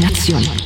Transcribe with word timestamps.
Nuove 0.00 0.61